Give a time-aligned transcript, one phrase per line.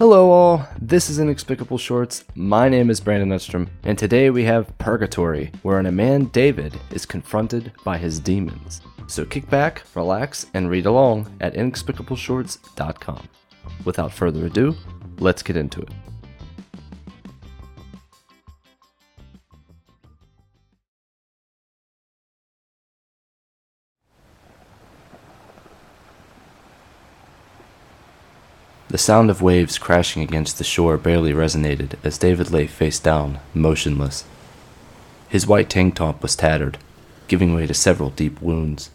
[0.00, 0.66] Hello, all.
[0.80, 2.24] This is Inexplicable Shorts.
[2.34, 7.04] My name is Brandon Uddstrom, and today we have Purgatory, wherein a man, David, is
[7.04, 8.80] confronted by his demons.
[9.08, 13.28] So kick back, relax, and read along at inexplicable.shorts.com.
[13.84, 14.74] Without further ado,
[15.18, 15.90] let's get into it.
[28.90, 33.38] The sound of waves crashing against the shore barely resonated as David lay face down,
[33.54, 34.24] motionless.
[35.28, 36.76] His white tank top was tattered,
[37.28, 38.90] giving way to several deep wounds.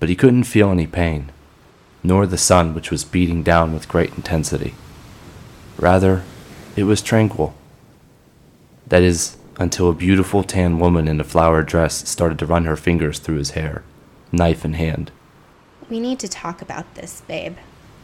[0.00, 1.30] But he couldn't feel any pain,
[2.02, 4.74] nor the sun which was beating down with great intensity.
[5.76, 6.22] Rather,
[6.74, 7.54] it was tranquil.
[8.86, 12.76] That is, until a beautiful tan woman in a flowered dress started to run her
[12.76, 13.82] fingers through his hair,
[14.32, 15.10] knife in hand.
[15.90, 17.58] We need to talk about this, babe.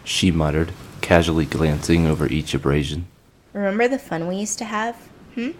[0.04, 3.06] She muttered, casually glancing over each abrasion.
[3.52, 4.96] Remember the fun we used to have?
[5.34, 5.50] Hmm?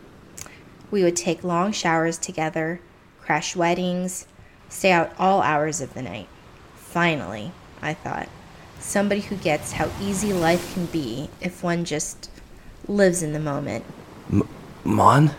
[0.91, 2.81] We would take long showers together,
[3.20, 4.27] crash weddings,
[4.69, 6.29] stay out all hours of the night.
[6.75, 8.29] Finally, I thought,
[8.79, 12.31] somebody who gets how easy life can be if one just
[12.89, 13.85] lives in the moment.
[14.31, 14.48] M-
[14.85, 15.31] Mon?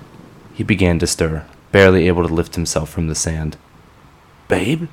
[0.54, 3.58] He began to stir, barely able to lift himself from the sand.
[4.48, 4.88] Babe?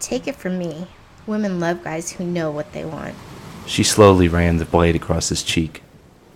[0.00, 0.88] Take it from me.
[1.26, 3.14] Women love guys who know what they want.
[3.68, 5.82] She slowly ran the blade across his cheek.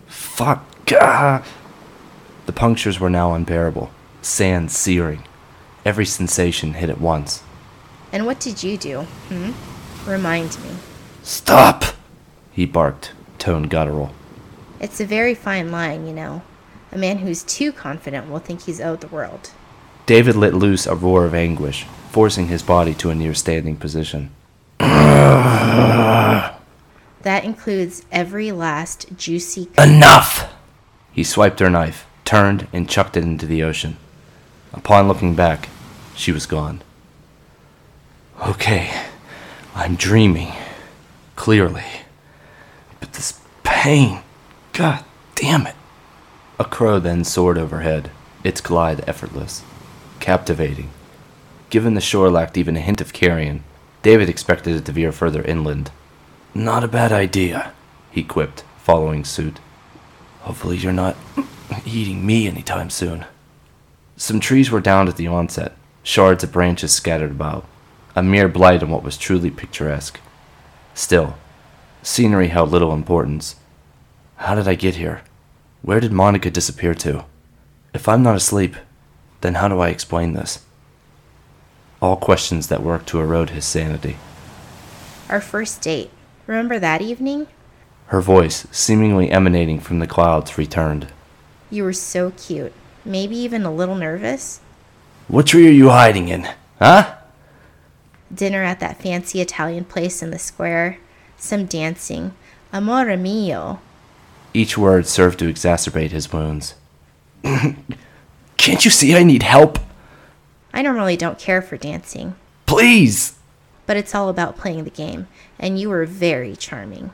[0.07, 0.67] Fuck.
[0.93, 1.43] Ah.
[2.45, 5.23] The punctures were now unbearable, sand searing.
[5.83, 7.43] Every sensation hit at once.
[8.13, 9.01] And what did you do?
[9.31, 9.53] Hmm?
[10.09, 10.77] Remind me.
[11.23, 11.85] Stop!
[12.53, 14.11] He barked, tone guttural.
[14.79, 16.43] It's a very fine line, you know.
[16.93, 19.53] A man who's too confident will think he's owed the world.
[20.05, 24.31] David let loose a roar of anguish, forcing his body to a near standing position.
[27.23, 29.69] That includes every last juicy.
[29.79, 30.53] Enough!
[31.13, 33.97] He swiped her knife, turned, and chucked it into the ocean.
[34.73, 35.69] Upon looking back,
[36.17, 36.83] she was gone.
[38.47, 38.91] Okay,
[39.75, 40.53] I'm dreaming.
[41.37, 41.85] Clearly.
[42.99, 44.21] But this pain.
[44.73, 45.05] God
[45.35, 45.77] damn it.
[46.59, 48.11] A crow then soared overhead,
[48.43, 49.63] its glide effortless,
[50.21, 50.91] captivating.
[51.71, 53.65] Given the shore lacked even a hint of carrion,
[54.03, 55.91] David expected it to veer further inland.
[56.55, 57.73] Not a bad idea,
[58.11, 59.59] he quipped, following suit.
[60.41, 61.17] Hopefully, you're not
[61.87, 63.25] eating me anytime soon.
[64.19, 67.65] Some trees were downed at the onset, shards of branches scattered about,
[68.15, 70.21] a mere blight on what was truly picturesque.
[70.93, 71.37] Still,
[72.03, 73.57] scenery held little importance.
[74.37, 75.23] How did I get here?
[75.81, 77.25] Where did Monica disappear to?
[77.95, 78.77] If I'm not asleep,
[79.41, 80.65] then how do I explain this?
[82.03, 84.19] All questions that worked to erode his sanity.
[85.31, 86.11] Our first date.
[86.47, 87.47] Remember that evening?
[88.07, 91.09] Her voice, seemingly emanating from the clouds, returned.
[91.71, 92.73] You were so cute.
[93.05, 94.61] Maybe even a little nervous?
[95.29, 96.49] What tree are you hiding in?
[96.79, 97.15] Huh?
[98.35, 100.99] Dinner at that fancy Italian place in the square.
[101.37, 102.35] Some dancing.
[102.73, 103.81] Amore mio.
[104.55, 106.75] Each word served to exacerbate his wounds.
[107.43, 109.79] Can't you see I need help?
[110.75, 112.35] I normally don't care for dancing,
[112.67, 113.35] Please!
[113.87, 115.27] But it's all about playing the game,
[115.59, 117.11] and you were very charming.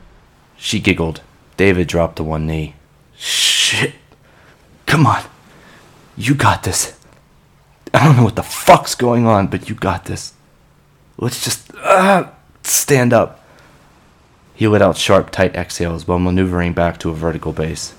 [0.57, 1.21] She giggled.
[1.57, 2.75] David dropped to one knee.
[3.17, 3.93] Shit.
[4.85, 5.23] Come on.
[6.15, 6.97] You got this.
[7.93, 10.33] I don't know what the fuck's going on, but you got this.
[11.17, 12.29] Let's just uh,
[12.63, 13.43] stand up.
[14.53, 17.93] He let out sharp, tight exhales while maneuvering back to a vertical base.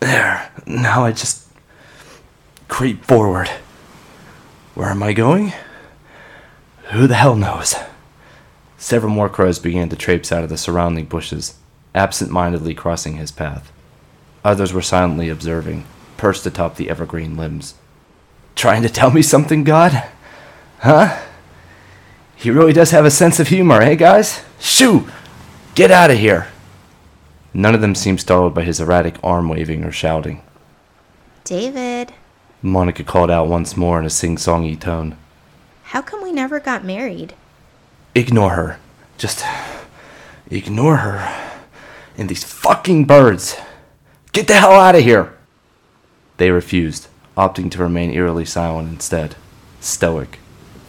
[0.00, 0.50] There.
[0.66, 1.46] Now I just
[2.68, 3.48] creep forward.
[4.74, 5.52] Where am I going?
[6.92, 7.74] Who the hell knows?
[8.76, 11.54] Several more crows began to traipse out of the surrounding bushes,
[11.94, 13.72] absent mindedly crossing his path.
[14.44, 15.84] Others were silently observing,
[16.16, 17.74] perched atop the evergreen limbs.
[18.54, 20.04] Trying to tell me something, God?
[20.80, 21.18] Huh?
[22.36, 24.42] He really does have a sense of humor, eh, guys?
[24.60, 25.08] Shoo!
[25.74, 26.48] Get out of here!
[27.54, 30.42] None of them seemed startled by his erratic arm waving or shouting.
[31.44, 32.12] David,
[32.60, 35.16] Monica called out once more in a sing songy tone.
[35.84, 37.34] How come we never got married?
[38.14, 38.78] Ignore her.
[39.18, 39.44] Just
[40.50, 41.52] ignore her.
[42.16, 43.56] And these fucking birds.
[44.32, 45.32] Get the hell out of here!
[46.38, 49.36] They refused, opting to remain eerily silent instead,
[49.80, 50.38] stoic,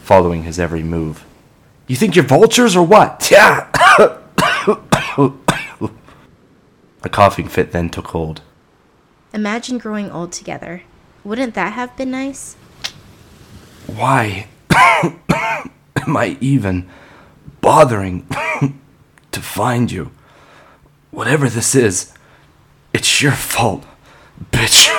[0.02, 1.24] following his every move.
[1.86, 3.28] You think you're vultures or what?
[3.30, 3.70] Yeah!
[7.02, 8.40] A coughing fit then took hold.
[9.32, 10.82] Imagine growing old together.
[11.22, 12.56] Wouldn't that have been nice?
[13.86, 14.48] Why
[15.96, 16.88] am I even
[17.60, 18.26] bothering
[19.32, 20.10] to find you?
[21.10, 22.12] Whatever this is,
[22.92, 23.84] It's your fault,
[24.52, 24.88] bitch.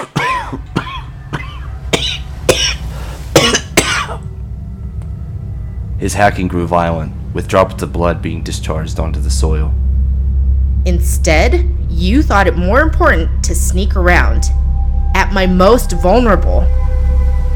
[6.00, 9.74] His hacking grew violent, with droplets of blood being discharged onto the soil.
[10.86, 14.46] Instead, you thought it more important to sneak around.
[15.16, 16.62] At my most vulnerable.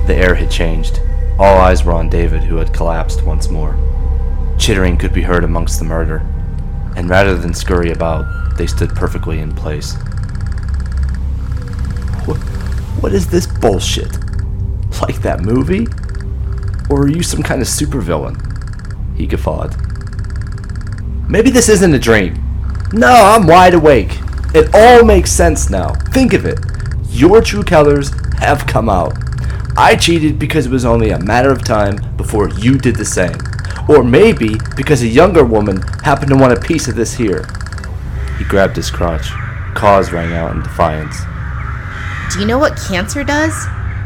[0.07, 0.99] The air had changed.
[1.39, 3.77] All eyes were on David, who had collapsed once more.
[4.57, 6.17] Chittering could be heard amongst the murder,
[6.95, 9.95] and rather than scurry about, they stood perfectly in place.
[12.25, 12.37] What,
[13.01, 14.11] what is this bullshit?
[15.01, 15.87] Like that movie?
[16.91, 18.37] Or are you some kind of supervillain?
[19.17, 19.75] He guffawed.
[21.27, 22.35] Maybe this isn't a dream.
[22.93, 24.19] No, I'm wide awake.
[24.53, 25.93] It all makes sense now.
[26.11, 26.59] Think of it.
[27.09, 29.17] Your true colors have come out.
[29.81, 33.35] I cheated because it was only a matter of time before you did the same.
[33.89, 37.47] Or maybe because a younger woman happened to want a piece of this here.
[38.37, 39.31] He grabbed his crotch.
[39.73, 41.15] Caws rang out in defiance.
[42.31, 43.55] Do you know what cancer does?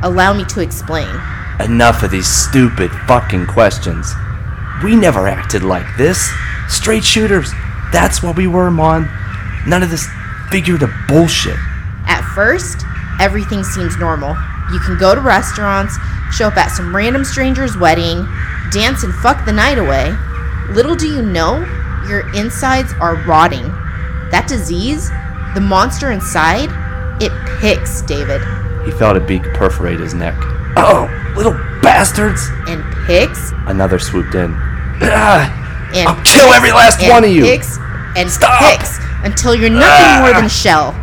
[0.01, 1.13] Allow me to explain.
[1.59, 4.13] Enough of these stupid fucking questions.
[4.81, 6.31] We never acted like this.
[6.69, 7.51] Straight shooters.
[7.91, 9.09] That's what we were, Mon.
[9.67, 10.07] None of this
[10.49, 11.57] figurative bullshit.
[12.07, 12.85] At first,
[13.19, 14.37] everything seems normal.
[14.71, 15.95] You can go to restaurants,
[16.31, 18.27] show up at some random stranger's wedding,
[18.71, 20.13] dance and fuck the night away.
[20.73, 21.59] Little do you know,
[22.09, 23.63] your insides are rotting.
[24.31, 25.09] That disease,
[25.53, 26.69] the monster inside,
[27.21, 28.41] it picks, David.
[28.83, 30.35] He felt a beak perforate his neck.
[30.77, 31.07] Oh,
[31.37, 32.49] little bastards!
[32.67, 33.51] And picks.
[33.67, 34.53] Another swooped in.
[35.01, 37.43] Ah, And I'll kill every last one of you!
[37.43, 37.77] Picks
[38.17, 38.59] and Stop!
[38.61, 40.19] picks until you're nothing Ah!
[40.21, 40.93] more than a shell.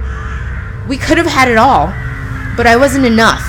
[0.88, 1.86] We could have had it all,
[2.56, 3.42] but I wasn't enough.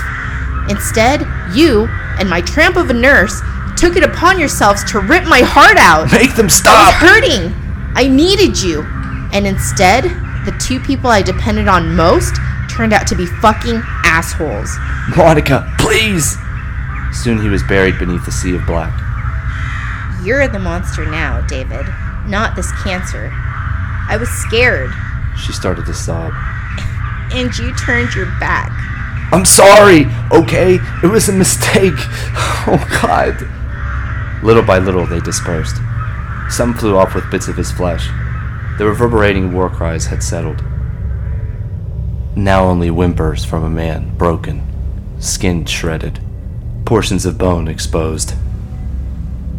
[0.69, 1.21] Instead,
[1.53, 1.87] you
[2.19, 3.41] and my tramp of a nurse
[3.77, 6.11] took it upon yourselves to rip my heart out.
[6.11, 6.93] Make them I was stop!
[6.93, 7.53] hurting.
[7.95, 8.81] I needed you.
[9.33, 10.03] And instead,
[10.45, 12.35] the two people I depended on most
[12.69, 14.69] turned out to be fucking assholes.
[15.17, 16.37] Monica, please!
[17.11, 18.93] Soon he was buried beneath a sea of black.
[20.23, 21.85] You're the monster now, David,
[22.25, 23.29] not this cancer.
[23.33, 24.91] I was scared,
[25.37, 26.31] She started to sob.
[27.33, 28.71] and you turned your back.
[29.33, 30.77] I'm sorry, okay?
[31.01, 31.93] It was a mistake.
[32.65, 33.45] Oh, God.
[34.41, 35.75] Little by little, they dispersed.
[36.49, 38.07] Some flew off with bits of his flesh.
[38.77, 40.63] The reverberating war cries had settled.
[42.37, 44.65] Now only whimpers from a man, broken,
[45.19, 46.21] skin shredded,
[46.85, 48.33] portions of bone exposed.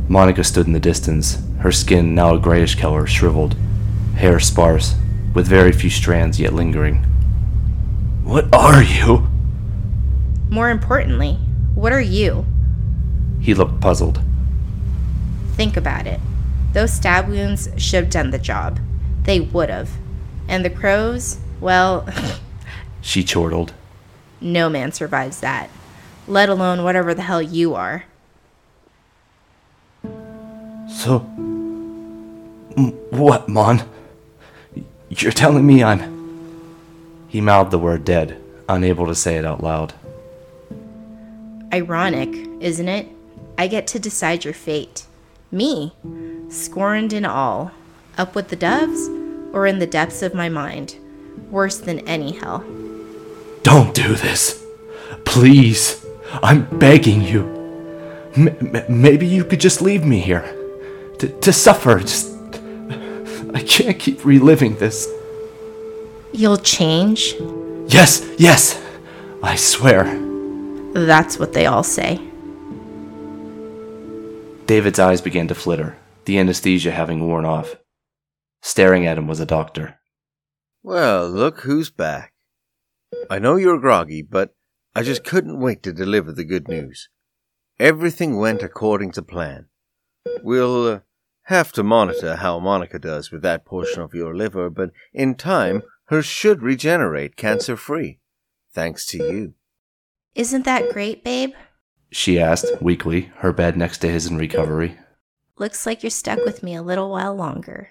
[0.08, 3.54] Monica stood in the distance, her skin now a grayish color, shriveled,
[4.16, 4.94] hair sparse,
[5.34, 7.02] with very few strands yet lingering.
[8.24, 9.33] What are you?
[10.54, 11.32] More importantly,
[11.74, 12.46] what are you?
[13.40, 14.20] He looked puzzled.
[15.56, 16.20] Think about it.
[16.74, 18.78] Those stab wounds should have done the job.
[19.24, 19.90] They would have.
[20.46, 22.06] And the crows, well,
[23.00, 23.72] She chortled.
[24.40, 25.70] no man survives that.
[26.28, 28.04] Let alone whatever the hell you are.
[30.88, 31.26] So.
[32.76, 33.82] m- What, Mon?
[35.08, 36.14] You're telling me I'm.
[37.26, 39.94] He mouthed the word dead, unable to say it out loud.
[41.74, 42.28] Ironic,
[42.60, 43.08] isn't it?
[43.58, 45.06] I get to decide your fate.
[45.50, 45.92] Me,
[46.48, 47.72] scorned and all.
[48.16, 49.08] Up with the doves,
[49.52, 50.94] or in the depths of my mind.
[51.50, 52.64] Worse than any hell.
[53.64, 54.64] Don't do this!
[55.24, 56.06] Please!
[56.44, 57.42] I'm begging you!
[58.36, 60.44] M- m- maybe you could just leave me here.
[61.18, 62.32] To, to suffer, just.
[63.52, 65.08] I can't keep reliving this.
[66.30, 67.34] You'll change?
[67.88, 68.80] Yes, yes!
[69.42, 70.23] I swear.
[70.94, 72.20] That's what they all say.
[74.66, 77.74] David's eyes began to flitter, the anesthesia having worn off.
[78.62, 79.98] Staring at him was a doctor.
[80.82, 82.32] Well, look who's back.
[83.28, 84.54] I know you're groggy, but
[84.94, 87.08] I just couldn't wait to deliver the good news.
[87.78, 89.66] Everything went according to plan.
[90.42, 91.00] We'll uh,
[91.44, 95.82] have to monitor how Monica does with that portion of your liver, but in time,
[96.06, 98.20] hers should regenerate cancer free.
[98.72, 99.54] Thanks to you.
[100.34, 101.52] Isn't that great, babe?
[102.10, 104.98] She asked, weakly, her bed next to his in recovery.
[105.58, 107.90] Looks like you're stuck with me a little while longer.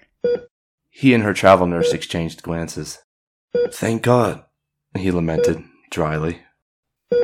[0.90, 2.98] He and her travel nurse exchanged glances.
[3.70, 4.44] Thank God,
[4.96, 6.42] he lamented, dryly.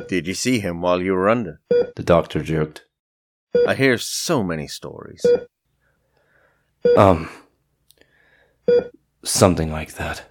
[0.09, 1.61] Did you see him while you were under?
[1.97, 2.87] The doctor joked.
[3.67, 5.25] I hear so many stories.
[6.97, 7.29] Um,
[9.23, 10.25] something like that.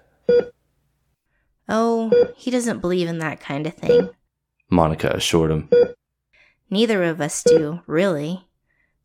[1.68, 4.10] Oh, he doesn't believe in that kind of thing.
[4.70, 5.68] Monica assured him.
[6.70, 8.46] Neither of us do, really.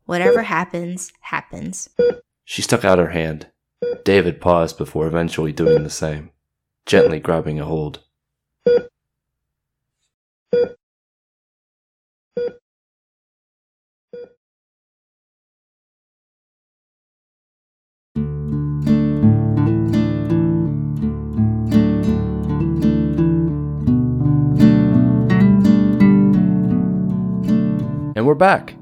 [0.06, 1.90] Whatever happens, happens.
[2.44, 3.48] She stuck out her hand.
[4.04, 6.30] David paused before eventually doing the same.
[6.86, 8.04] gently grabbing a hold.
[28.26, 28.74] And we're back.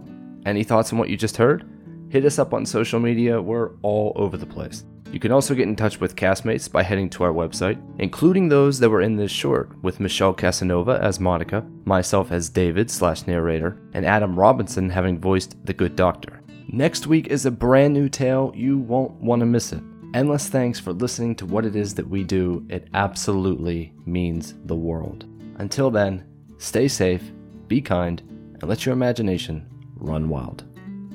[0.47, 1.69] Any thoughts on what you just heard?
[2.09, 4.85] Hit us up on social media, we're all over the place.
[5.13, 8.79] You can also get in touch with castmates by heading to our website, including those
[8.79, 13.77] that were in this short, with Michelle Casanova as Monica, myself as David slash narrator,
[13.93, 16.41] and Adam Robinson having voiced the Good Doctor.
[16.69, 19.83] Next week is a brand new tale, you won't want to miss it.
[20.15, 24.75] Endless thanks for listening to what it is that we do, it absolutely means the
[24.75, 25.27] world.
[25.57, 26.25] Until then,
[26.57, 27.31] stay safe,
[27.69, 28.23] be kind,
[28.61, 30.65] and let your imagination run wild.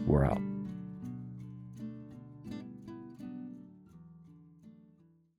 [0.05, 0.41] We're out.